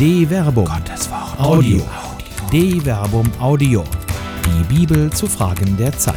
[0.00, 0.64] De Verbum.
[0.64, 1.38] Gottes Wort.
[1.38, 1.82] Audio.
[2.50, 3.84] De Verbum Audio.
[4.46, 6.16] Die Bibel zu Fragen der Zeit.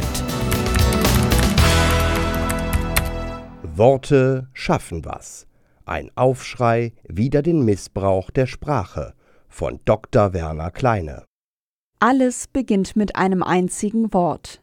[3.76, 5.46] Worte schaffen was.
[5.84, 9.12] Ein Aufschrei wider den Missbrauch der Sprache
[9.50, 10.32] von Dr.
[10.32, 11.24] Werner Kleine.
[11.98, 14.62] Alles beginnt mit einem einzigen Wort.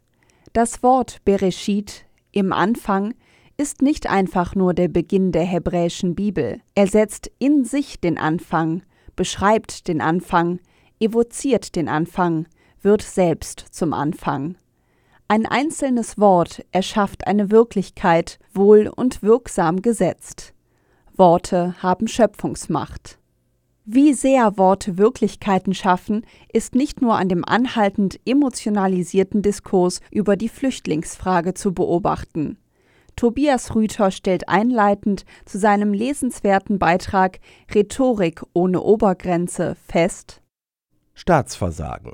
[0.54, 3.14] Das Wort Bereshit im Anfang
[3.56, 6.60] ist nicht einfach nur der Beginn der hebräischen Bibel.
[6.74, 8.82] Er setzt in sich den Anfang,
[9.16, 10.60] beschreibt den Anfang,
[11.00, 12.48] evoziert den Anfang,
[12.82, 14.56] wird selbst zum Anfang.
[15.28, 20.54] Ein einzelnes Wort erschafft eine Wirklichkeit, wohl und wirksam gesetzt.
[21.16, 23.18] Worte haben Schöpfungsmacht.
[23.86, 30.50] Wie sehr Worte Wirklichkeiten schaffen, ist nicht nur an dem anhaltend emotionalisierten Diskurs über die
[30.50, 32.58] Flüchtlingsfrage zu beobachten.
[33.16, 37.40] Tobias Rüther stellt einleitend zu seinem lesenswerten Beitrag
[37.74, 40.42] Rhetorik ohne Obergrenze fest.
[41.14, 42.14] Staatsversagen,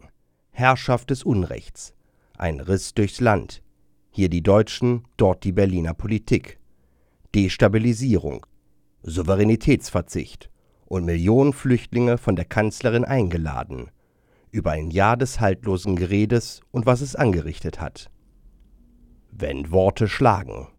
[0.52, 1.94] Herrschaft des Unrechts,
[2.38, 3.64] ein Riss durchs Land,
[4.12, 6.60] hier die Deutschen, dort die Berliner Politik,
[7.34, 8.46] Destabilisierung,
[9.04, 10.50] Souveränitätsverzicht.
[10.90, 13.92] Und Millionen Flüchtlinge von der Kanzlerin eingeladen,
[14.52, 18.10] über ein Jahr des haltlosen Geredes und was es angerichtet hat.
[19.30, 20.70] Wenn Worte schlagen.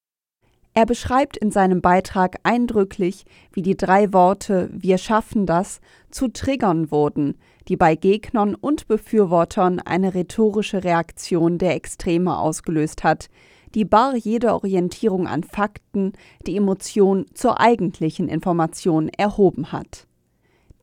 [0.79, 5.81] Er beschreibt in seinem Beitrag eindrücklich, wie die drei Worte Wir schaffen das
[6.13, 13.29] zu Triggern wurden, die bei Gegnern und Befürwortern eine rhetorische Reaktion der Extreme ausgelöst hat,
[13.75, 16.13] die bar jede Orientierung an Fakten
[16.47, 20.07] die Emotion zur eigentlichen Information erhoben hat.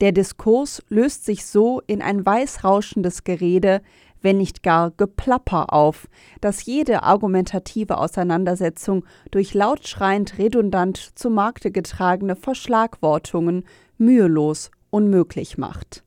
[0.01, 3.81] Der Diskurs löst sich so in ein weißrauschendes Gerede,
[4.21, 6.07] wenn nicht gar Geplapper auf,
[6.41, 13.65] das jede argumentative Auseinandersetzung durch lautschreiend redundant zu Markte getragene Verschlagwortungen
[13.97, 16.03] mühelos unmöglich macht.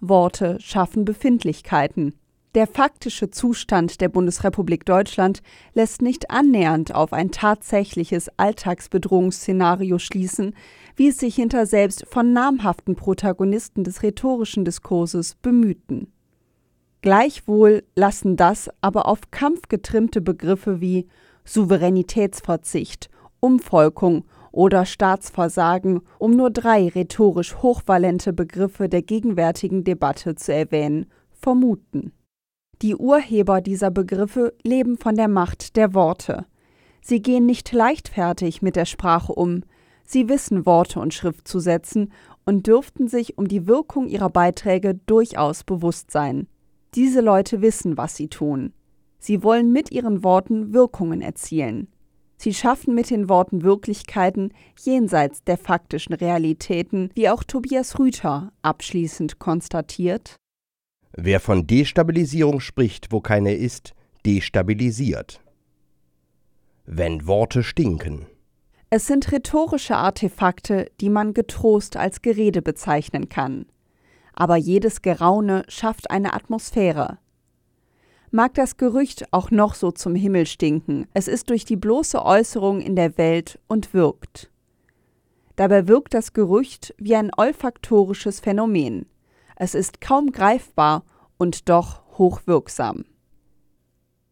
[0.00, 2.14] Worte schaffen Befindlichkeiten.
[2.54, 10.54] Der faktische Zustand der Bundesrepublik Deutschland lässt nicht annähernd auf ein tatsächliches Alltagsbedrohungsszenario schließen,
[10.94, 16.13] wie es sich hinter selbst von namhaften Protagonisten des rhetorischen Diskurses bemühten.
[17.04, 21.06] Gleichwohl lassen das aber auf Kampf getrimmte Begriffe wie
[21.44, 23.10] Souveränitätsverzicht,
[23.40, 32.14] Umvolkung oder Staatsversagen, um nur drei rhetorisch hochvalente Begriffe der gegenwärtigen Debatte zu erwähnen, vermuten.
[32.80, 36.46] Die Urheber dieser Begriffe leben von der Macht der Worte.
[37.02, 39.64] Sie gehen nicht leichtfertig mit der Sprache um,
[40.06, 42.14] sie wissen Worte und Schrift zu setzen
[42.46, 46.48] und dürften sich um die Wirkung ihrer Beiträge durchaus bewusst sein.
[46.94, 48.72] Diese Leute wissen, was sie tun.
[49.18, 51.88] Sie wollen mit ihren Worten Wirkungen erzielen.
[52.36, 59.38] Sie schaffen mit den Worten Wirklichkeiten jenseits der faktischen Realitäten, wie auch Tobias Rüther abschließend
[59.38, 60.36] konstatiert.
[61.16, 63.94] Wer von Destabilisierung spricht, wo keine ist,
[64.26, 65.40] destabilisiert.
[66.86, 68.26] Wenn Worte stinken.
[68.90, 73.66] Es sind rhetorische Artefakte, die man getrost als Gerede bezeichnen kann
[74.34, 77.18] aber jedes Geraune schafft eine Atmosphäre.
[78.30, 82.80] Mag das Gerücht auch noch so zum Himmel stinken, es ist durch die bloße Äußerung
[82.80, 84.50] in der Welt und wirkt.
[85.56, 89.06] Dabei wirkt das Gerücht wie ein olfaktorisches Phänomen.
[89.56, 91.04] Es ist kaum greifbar
[91.36, 93.04] und doch hochwirksam.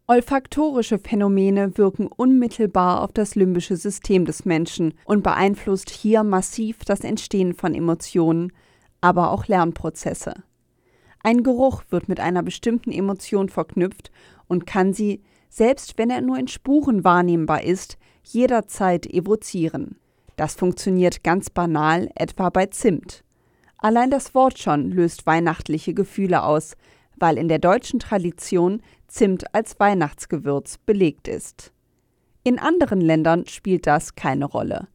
[0.09, 7.01] Olfaktorische Phänomene wirken unmittelbar auf das limbische System des Menschen und beeinflusst hier massiv das
[7.01, 8.53] Entstehen von Emotionen,
[9.03, 10.33] aber auch Lernprozesse.
[11.23, 14.11] Ein Geruch wird mit einer bestimmten Emotion verknüpft
[14.49, 19.97] und kann sie, selbst wenn er nur in Spuren wahrnehmbar ist, jederzeit evozieren.
[20.37, 23.23] Das funktioniert ganz banal etwa bei Zimt.
[23.79, 26.77] Allein das Wort schon löst weihnachtliche Gefühle aus,
[27.17, 31.73] weil in der deutschen Tradition Zimt als Weihnachtsgewürz belegt ist.
[32.45, 34.89] In anderen Ländern spielt das keine Rolle.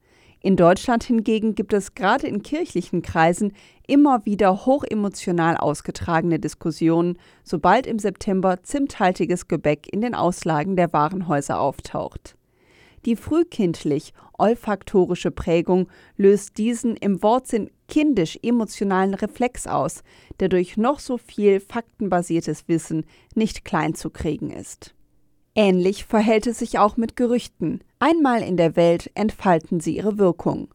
[0.48, 3.52] In Deutschland hingegen gibt es gerade in kirchlichen Kreisen
[3.86, 11.60] immer wieder hochemotional ausgetragene Diskussionen, sobald im September zimthaltiges Gebäck in den Auslagen der Warenhäuser
[11.60, 12.38] auftaucht.
[13.06, 20.02] Die frühkindlich olfaktorische Prägung löst diesen im Wortsinn kindisch emotionalen Reflex aus,
[20.40, 23.06] der durch noch so viel faktenbasiertes Wissen
[23.36, 24.96] nicht klein zu kriegen ist.
[25.56, 27.82] Ähnlich verhält es sich auch mit Gerüchten.
[28.00, 30.68] Einmal in der Welt entfalten sie ihre Wirkung.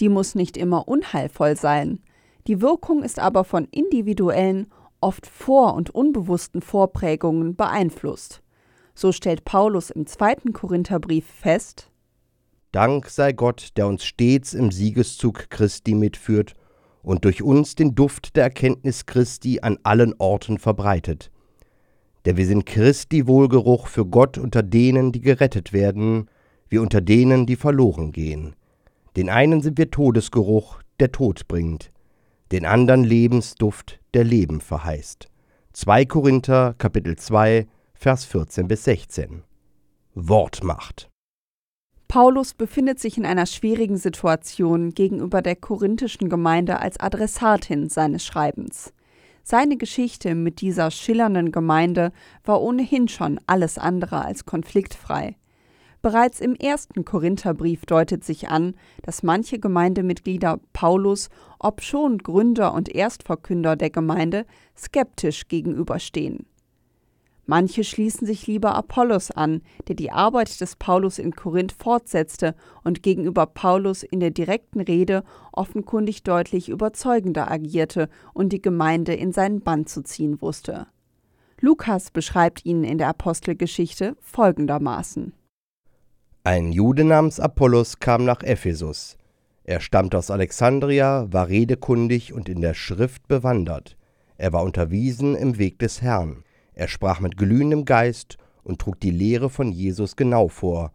[0.00, 2.00] Die muss nicht immer unheilvoll sein.
[2.46, 4.68] Die Wirkung ist aber von individuellen,
[5.00, 8.42] oft vor- und unbewussten Vorprägungen beeinflusst.
[8.94, 11.90] So stellt Paulus im zweiten Korintherbrief fest:
[12.72, 16.54] Dank sei Gott, der uns stets im Siegeszug Christi mitführt
[17.02, 21.30] und durch uns den Duft der Erkenntnis Christi an allen Orten verbreitet.
[22.24, 26.28] Denn wir sind Christi Wohlgeruch für Gott unter denen, die gerettet werden,
[26.76, 28.54] wie unter denen, die verloren gehen.
[29.16, 31.90] Den einen sind wir Todesgeruch, der Tod bringt,
[32.52, 35.30] den anderen Lebensduft, der Leben verheißt.
[35.72, 39.42] 2 Korinther Kapitel 2 Vers 14 bis 16
[40.14, 41.08] Wortmacht
[42.08, 48.92] Paulus befindet sich in einer schwierigen Situation gegenüber der korinthischen Gemeinde als Adressatin seines Schreibens.
[49.42, 52.12] Seine Geschichte mit dieser schillernden Gemeinde
[52.44, 55.36] war ohnehin schon alles andere als konfliktfrei.
[56.06, 63.74] Bereits im ersten Korintherbrief deutet sich an, dass manche Gemeindemitglieder Paulus, obschon Gründer und Erstverkünder
[63.74, 64.46] der Gemeinde,
[64.78, 66.46] skeptisch gegenüberstehen.
[67.44, 72.54] Manche schließen sich lieber Apollos an, der die Arbeit des Paulus in Korinth fortsetzte
[72.84, 79.32] und gegenüber Paulus in der direkten Rede offenkundig deutlich überzeugender agierte und die Gemeinde in
[79.32, 80.86] seinen Bann zu ziehen wusste.
[81.60, 85.32] Lukas beschreibt ihn in der Apostelgeschichte folgendermaßen.
[86.46, 89.16] Ein Jude namens Apollos kam nach Ephesus.
[89.64, 93.96] Er stammte aus Alexandria, war redekundig und in der Schrift bewandert.
[94.38, 96.44] Er war unterwiesen im Weg des Herrn
[96.76, 100.92] er sprach mit glühendem Geist und trug die Lehre von Jesus genau vor,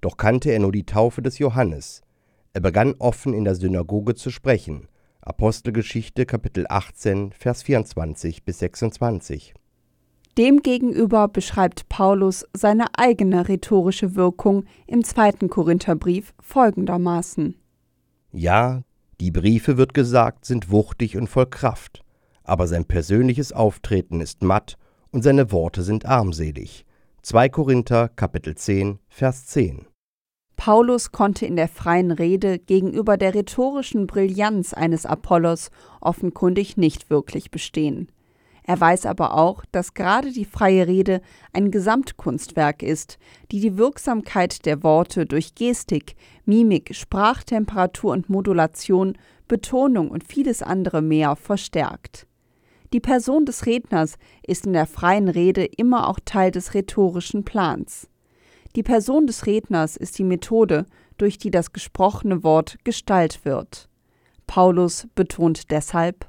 [0.00, 2.00] doch kannte er nur die Taufe des Johannes.
[2.54, 4.88] Er begann offen in der Synagoge zu sprechen.
[5.20, 9.54] Apostelgeschichte Kapitel 18, Vers 24 bis 26.
[10.36, 17.54] Demgegenüber beschreibt Paulus seine eigene rhetorische Wirkung im zweiten Korintherbrief folgendermaßen.
[18.32, 18.82] Ja,
[19.20, 22.02] die Briefe, wird gesagt, sind wuchtig und voll Kraft,
[22.42, 24.76] aber sein persönliches Auftreten ist matt
[25.12, 26.84] und seine Worte sind armselig.
[27.22, 29.86] 2 Korinther Kapitel 10 Vers 10
[30.56, 35.70] Paulus konnte in der freien Rede gegenüber der rhetorischen Brillanz eines Apollos
[36.00, 38.08] offenkundig nicht wirklich bestehen.
[38.66, 41.20] Er weiß aber auch, dass gerade die freie Rede
[41.52, 43.18] ein Gesamtkunstwerk ist,
[43.52, 46.16] die die Wirksamkeit der Worte durch Gestik,
[46.46, 49.18] Mimik, Sprachtemperatur und Modulation,
[49.48, 52.26] Betonung und vieles andere mehr verstärkt.
[52.94, 54.16] Die Person des Redners
[54.46, 58.08] ist in der freien Rede immer auch Teil des rhetorischen Plans.
[58.76, 60.86] Die Person des Redners ist die Methode,
[61.18, 63.90] durch die das gesprochene Wort Gestalt wird.
[64.46, 66.28] Paulus betont deshalb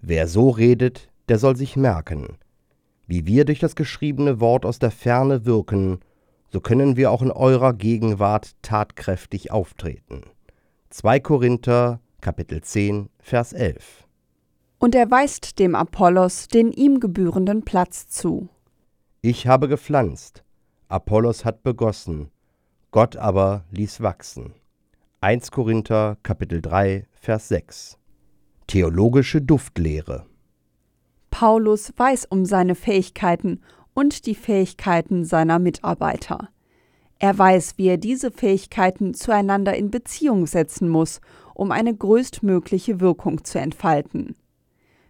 [0.00, 2.38] Wer so redet, der soll sich merken.
[3.06, 6.00] Wie wir durch das geschriebene Wort aus der Ferne wirken,
[6.50, 10.22] so können wir auch in eurer Gegenwart tatkräftig auftreten.
[10.90, 14.08] 2 Korinther Kapitel 10 Vers 11
[14.78, 18.48] und er weist dem Apollos den ihm gebührenden Platz zu.
[19.20, 20.44] Ich habe gepflanzt,
[20.88, 22.30] Apollos hat begossen,
[22.90, 24.54] Gott aber ließ wachsen.
[25.20, 27.98] 1 Korinther Kapitel 3 Vers 6
[28.68, 30.26] Theologische Duftlehre
[31.38, 33.60] Paulus weiß um seine Fähigkeiten
[33.94, 36.48] und die Fähigkeiten seiner Mitarbeiter.
[37.20, 41.20] Er weiß, wie er diese Fähigkeiten zueinander in Beziehung setzen muss,
[41.54, 44.34] um eine größtmögliche Wirkung zu entfalten.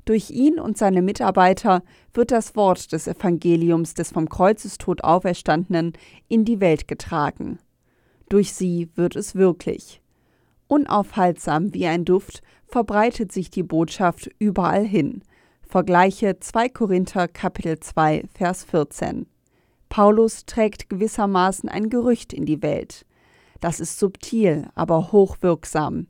[0.05, 1.83] Durch ihn und seine Mitarbeiter
[2.13, 5.95] wird das Wort des Evangeliums des vom Kreuzestod Auferstandenen
[6.29, 7.59] in die Welt getragen.
[8.29, 10.03] Durch sie wird es wirklich.
[10.67, 15.23] Unaufhaltsam wie ein Duft verbreitet sich die Botschaft überall hin.
[15.69, 19.27] Vergleiche 2 Korinther Kapitel 2 Vers 14.
[19.91, 23.05] Paulus trägt gewissermaßen ein Gerücht in die Welt.
[23.61, 26.07] Das ist subtil, aber hochwirksam.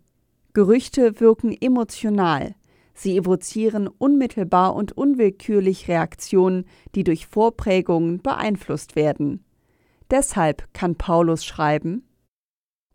[0.52, 2.54] Gerüchte wirken emotional,
[2.94, 6.64] Sie evozieren unmittelbar und unwillkürlich Reaktionen,
[6.96, 9.44] die durch Vorprägungen beeinflusst werden.
[10.10, 12.04] Deshalb kann Paulus schreiben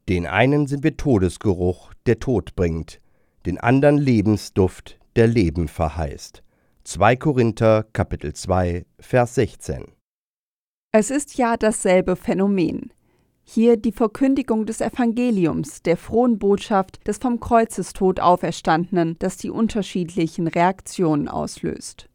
[0.10, 3.00] Den einen sind wir Todesgeruch, der Tod bringt,
[3.46, 6.43] den anderen Lebensduft, der Leben verheißt.
[6.86, 9.86] 2 Korinther Kapitel 2 Vers 16
[10.92, 12.92] Es ist ja dasselbe Phänomen.
[13.46, 20.48] Hier die Verkündigung des Evangeliums, der frohen Botschaft des vom Kreuzestod Auferstandenen, das die unterschiedlichen
[20.48, 22.10] Reaktionen auslöst.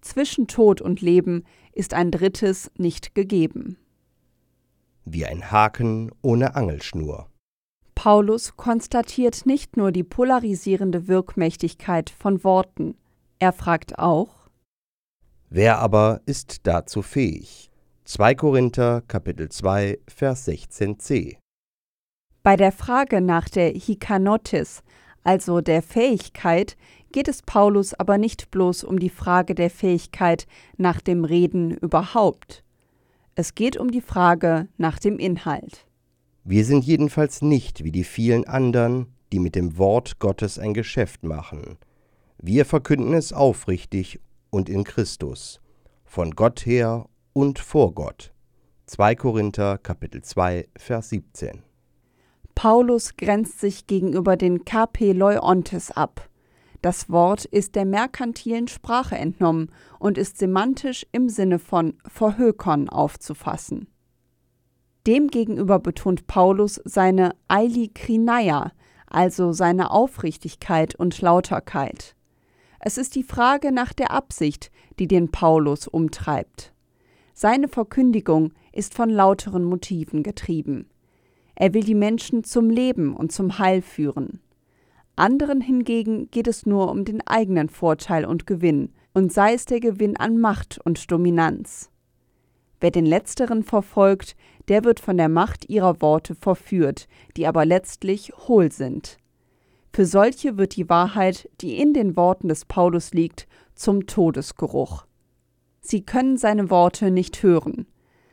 [0.00, 1.44] Zwischen Tod und Leben
[1.74, 3.76] ist ein drittes nicht gegeben.
[5.04, 7.28] Wie ein Haken ohne Angelschnur.
[7.94, 12.96] Paulus konstatiert nicht nur die polarisierende Wirkmächtigkeit von Worten,
[13.38, 14.36] er fragt auch,
[15.48, 17.70] Wer aber ist dazu fähig?
[18.04, 21.36] 2 Korinther Kapitel 2 Vers 16c.
[22.42, 24.82] Bei der Frage nach der Hikanotis,
[25.22, 26.76] also der Fähigkeit,
[27.12, 32.64] geht es Paulus aber nicht bloß um die Frage der Fähigkeit nach dem Reden überhaupt.
[33.34, 35.86] Es geht um die Frage nach dem Inhalt.
[36.44, 41.24] Wir sind jedenfalls nicht wie die vielen anderen, die mit dem Wort Gottes ein Geschäft
[41.24, 41.78] machen.
[42.38, 45.60] Wir verkünden es aufrichtig und in Christus,
[46.04, 48.34] von Gott her und vor Gott.
[48.86, 51.62] 2 Korinther Kapitel 2 Vers 17
[52.54, 56.28] Paulus grenzt sich gegenüber den Kapeleontes ab.
[56.82, 63.88] Das Wort ist der merkantilen Sprache entnommen und ist semantisch im Sinne von verhökern aufzufassen.
[65.06, 68.72] Demgegenüber betont Paulus seine Eilikrinaia,
[69.06, 72.14] also seine Aufrichtigkeit und Lauterkeit.
[72.80, 76.72] Es ist die Frage nach der Absicht, die den Paulus umtreibt.
[77.34, 80.88] Seine Verkündigung ist von lauteren Motiven getrieben.
[81.54, 84.40] Er will die Menschen zum Leben und zum Heil führen.
[85.16, 89.80] Anderen hingegen geht es nur um den eigenen Vorteil und Gewinn, und sei es der
[89.80, 91.90] Gewinn an Macht und Dominanz.
[92.80, 94.36] Wer den letzteren verfolgt,
[94.68, 99.16] der wird von der Macht ihrer Worte verführt, die aber letztlich hohl sind.
[99.96, 105.06] Für solche wird die Wahrheit, die in den Worten des Paulus liegt, zum Todesgeruch.
[105.80, 107.86] Sie können seine Worte nicht hören.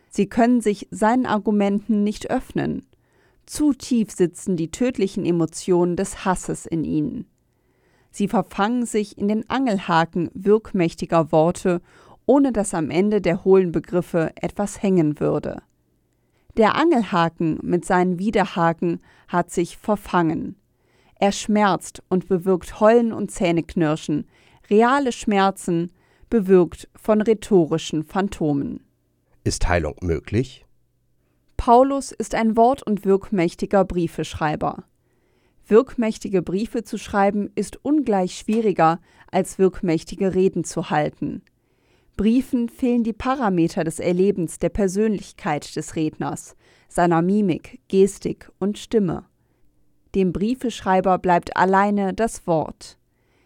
[0.10, 2.86] Sie können sich seinen Argumenten nicht öffnen.
[3.46, 7.28] Zu tief sitzen die tödlichen Emotionen des Hasses in ihnen.
[8.12, 11.82] Sie verfangen sich in den Angelhaken wirkmächtiger Worte,
[12.26, 15.62] ohne dass am Ende der hohlen Begriffe etwas hängen würde.
[16.58, 20.58] Der Angelhaken mit seinen Widerhaken hat sich verfangen.
[21.24, 24.28] Er schmerzt und bewirkt Heulen und Zähneknirschen,
[24.70, 25.90] reale Schmerzen,
[26.30, 28.84] bewirkt von rhetorischen Phantomen.
[29.46, 30.66] Ist Heilung möglich?
[31.56, 34.84] Paulus ist ein wort- und wirkmächtiger Briefeschreiber.
[35.66, 39.00] Wirkmächtige Briefe zu schreiben ist ungleich schwieriger,
[39.32, 41.42] als wirkmächtige Reden zu halten.
[42.18, 46.58] Briefen fehlen die Parameter des Erlebens der Persönlichkeit des Redners,
[46.90, 49.24] seiner Mimik, Gestik und Stimme.
[50.16, 52.98] Dem Briefeschreiber bleibt alleine das Wort.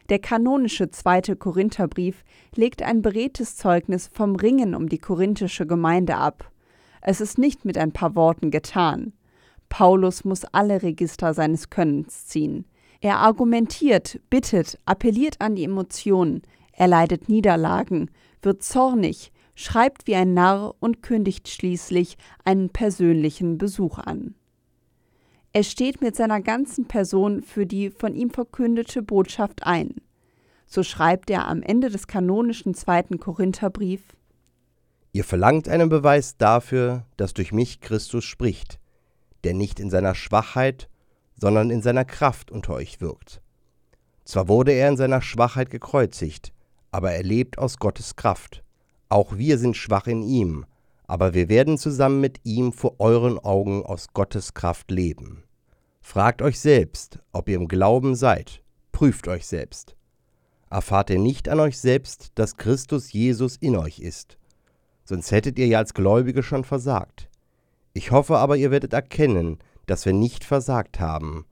[0.10, 2.24] Der kanonische zweite Korintherbrief
[2.56, 6.52] legt ein beredtes Zeugnis vom Ringen um die korinthische Gemeinde ab.
[7.02, 9.14] Es ist nicht mit ein paar Worten getan.
[9.70, 12.66] Paulus muss alle Register seines Könnens ziehen.
[13.00, 20.34] Er argumentiert, bittet, appelliert an die Emotionen, er leidet Niederlagen, wird zornig, schreibt wie ein
[20.34, 24.36] Narr und kündigt schließlich einen persönlichen Besuch an.
[25.58, 29.96] Er steht mit seiner ganzen Person für die von ihm verkündete Botschaft ein.
[30.68, 34.04] So schreibt er am Ende des kanonischen zweiten Korintherbrief
[35.14, 38.80] Ihr verlangt einen Beweis dafür, dass durch mich Christus spricht,
[39.44, 40.90] der nicht in seiner Schwachheit,
[41.36, 43.42] sondern in seiner Kraft unter euch wirkt.
[44.26, 46.54] Zwar wurde er in seiner Schwachheit gekreuzigt,
[46.92, 48.64] aber er lebt aus Gottes Kraft.
[49.10, 50.68] Auch wir sind schwach in ihm,
[51.08, 55.46] aber wir werden zusammen mit ihm vor euren Augen aus Gottes Kraft leben.
[56.10, 59.98] Fragt euch selbst, ob ihr im Glauben seid, prüft euch selbst.
[60.70, 64.38] Erfahrt ihr nicht an euch selbst, dass Christus Jesus in euch ist,
[65.04, 67.30] sonst hättet ihr ja als Gläubige schon versagt.
[67.92, 71.46] Ich hoffe aber, ihr werdet erkennen, dass wir nicht versagt haben.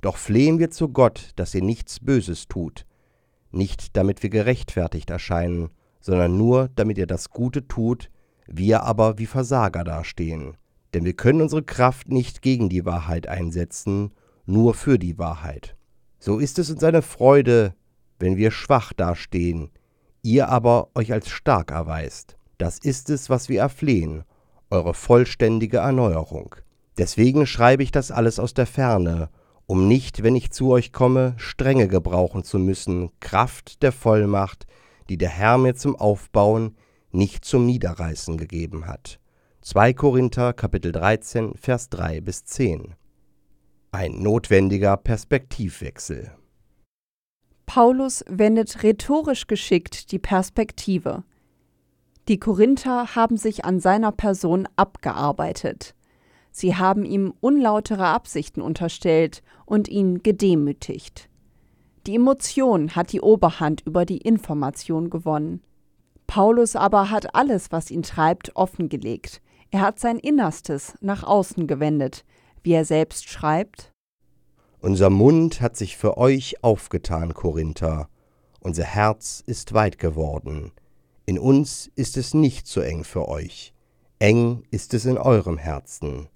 [0.00, 2.86] Doch flehen wir zu Gott, dass ihr nichts Böses tut,
[3.52, 8.10] nicht damit wir gerechtfertigt erscheinen, sondern nur, damit ihr das Gute tut,
[8.48, 10.56] wir aber wie Versager dastehen.
[10.94, 14.12] Denn wir können unsere Kraft nicht gegen die Wahrheit einsetzen,
[14.46, 15.76] nur für die Wahrheit.
[16.18, 17.74] So ist es uns eine Freude,
[18.18, 19.70] wenn wir schwach dastehen,
[20.22, 22.36] ihr aber euch als stark erweist.
[22.58, 24.24] Das ist es, was wir erflehen,
[24.70, 26.54] eure vollständige Erneuerung.
[26.98, 29.30] Deswegen schreibe ich das alles aus der Ferne,
[29.66, 34.66] um nicht, wenn ich zu euch komme, Strenge gebrauchen zu müssen, Kraft der Vollmacht,
[35.08, 36.76] die der Herr mir zum Aufbauen,
[37.10, 39.18] nicht zum Niederreißen gegeben hat.
[39.64, 42.96] 2 Korinther Kapitel 13 Vers 3 bis 10
[43.92, 46.32] Ein notwendiger Perspektivwechsel
[47.64, 51.22] Paulus wendet rhetorisch geschickt die Perspektive.
[52.26, 55.94] Die Korinther haben sich an seiner Person abgearbeitet.
[56.50, 61.28] Sie haben ihm unlautere Absichten unterstellt und ihn gedemütigt.
[62.08, 65.62] Die Emotion hat die Oberhand über die Information gewonnen.
[66.26, 69.40] Paulus aber hat alles, was ihn treibt, offengelegt.
[69.74, 72.26] Er hat sein Innerstes nach außen gewendet,
[72.62, 73.90] wie er selbst schreibt.
[74.80, 78.10] Unser Mund hat sich für euch aufgetan, Korinther.
[78.60, 80.72] Unser Herz ist weit geworden.
[81.24, 83.72] In uns ist es nicht so eng für euch,
[84.18, 86.28] eng ist es in eurem Herzen.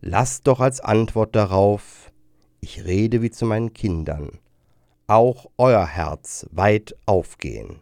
[0.00, 2.12] Lasst doch als Antwort darauf,
[2.60, 4.38] ich rede wie zu meinen Kindern,
[5.08, 7.80] auch euer Herz weit aufgehen.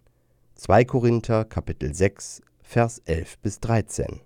[0.54, 4.25] 2 Korinther Kapitel 6 Vers 11 bis 13.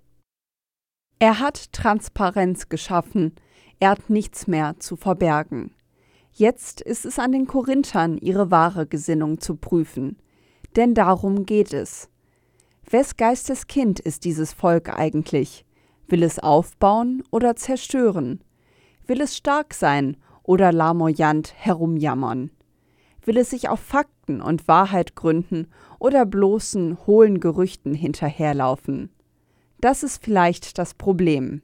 [1.21, 3.35] Er hat Transparenz geschaffen,
[3.79, 5.71] er hat nichts mehr zu verbergen.
[6.31, 10.17] Jetzt ist es an den Korinthern, ihre wahre Gesinnung zu prüfen.
[10.75, 12.09] Denn darum geht es.
[12.89, 15.63] Wes Geistes Kind ist dieses Volk eigentlich?
[16.07, 18.43] Will es aufbauen oder zerstören?
[19.05, 22.49] Will es stark sein oder lamoyant herumjammern?
[23.25, 25.67] Will es sich auf Fakten und Wahrheit gründen
[25.99, 29.11] oder bloßen, hohlen Gerüchten hinterherlaufen?
[29.81, 31.63] Das ist vielleicht das Problem.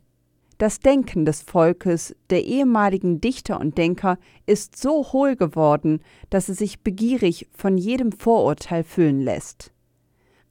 [0.57, 6.57] Das Denken des Volkes, der ehemaligen Dichter und Denker, ist so hohl geworden, dass es
[6.57, 9.71] sich begierig von jedem Vorurteil füllen lässt.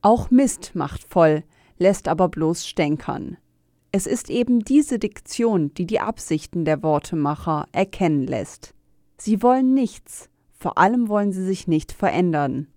[0.03, 1.43] Auch Mist macht voll,
[1.77, 3.37] lässt aber bloß stänkern.
[3.91, 8.75] Es ist eben diese Diktion, die die Absichten der Wortemacher erkennen lässt.
[9.19, 12.69] Sie wollen nichts, vor allem wollen sie sich nicht verändern.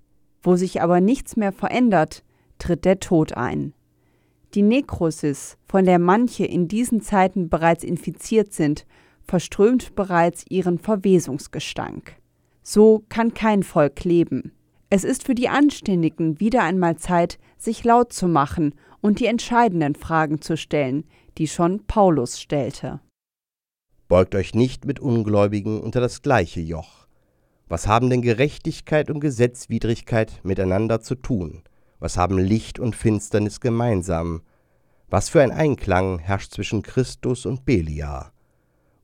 [0.41, 2.23] Wo sich aber nichts mehr verändert,
[2.57, 3.73] tritt der Tod ein.
[4.55, 8.85] Die Nekrosis, von der manche in diesen Zeiten bereits infiziert sind,
[9.23, 12.15] verströmt bereits ihren Verwesungsgestank.
[12.63, 14.51] So kann kein Volk leben.
[14.89, 19.93] Es ist für die Anständigen wieder einmal Zeit, sich laut zu machen und die entscheidenden
[19.93, 21.03] Fragen zu stellen,
[21.37, 22.99] die schon Paulus stellte.
[24.07, 27.07] Beugt euch nicht mit Ungläubigen unter das gleiche Joch.
[27.67, 31.61] Was haben denn Gerechtigkeit und Gesetzwidrigkeit miteinander zu tun?
[31.99, 34.41] Was haben Licht und Finsternis gemeinsam?
[35.09, 38.31] Was für ein Einklang herrscht zwischen Christus und Beliar?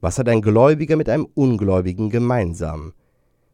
[0.02, 2.94] Was hat ein Gläubiger mit einem Ungläubigen gemeinsam?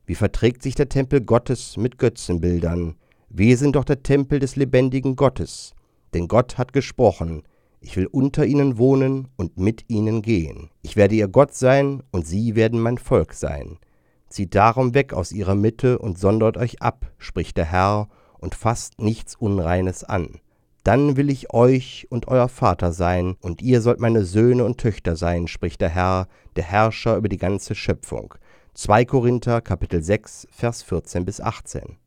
[0.05, 2.95] Wie verträgt sich der Tempel Gottes mit Götzenbildern?
[3.29, 5.73] Wir sind doch der Tempel des lebendigen Gottes.
[6.13, 7.43] Denn Gott hat gesprochen,
[7.79, 10.69] ich will unter ihnen wohnen und mit ihnen gehen.
[10.81, 13.79] Ich werde ihr Gott sein, und sie werden mein Volk sein.
[14.27, 18.07] Zieht darum weg aus ihrer Mitte und sondert euch ab, spricht der Herr,
[18.41, 20.41] und fasst nichts Unreines an.
[20.83, 25.15] Dann will ich euch und euer Vater sein, und ihr sollt meine Söhne und Töchter
[25.15, 28.33] sein, spricht der Herr, der Herrscher über die ganze Schöpfung.
[28.73, 31.97] 2 Korinther Kapitel 6 Vers 14 bis 18.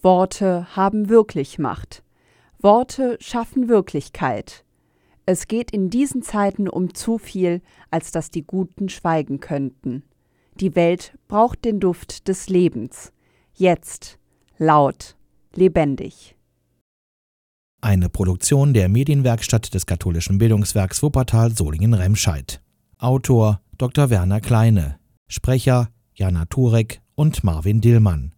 [0.00, 2.02] Worte haben wirklich Macht.
[2.60, 4.64] Worte schaffen Wirklichkeit.
[5.26, 7.60] Es geht in diesen Zeiten um zu viel,
[7.90, 10.02] als dass die Guten schweigen könnten.
[10.54, 13.12] Die Welt braucht den Duft des Lebens.
[13.54, 14.18] Jetzt,
[14.58, 15.16] laut,
[15.54, 16.36] lebendig.
[17.80, 22.60] Eine Produktion der Medienwerkstatt des katholischen Bildungswerks Wuppertal Solingen-Remscheid.
[22.98, 24.10] Autor Dr.
[24.10, 28.32] Werner Kleine Sprecher Jana Turek und Marvin Dillmann